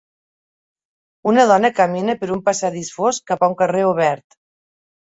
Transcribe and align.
Una 1.31 1.45
dona 1.53 1.71
camina 1.81 2.17
per 2.23 2.33
un 2.37 2.43
passadís 2.49 2.93
fosc 2.99 3.31
cap 3.35 3.47
a 3.49 3.53
un 3.55 3.59
carrer 3.63 3.89
obert. 3.95 4.43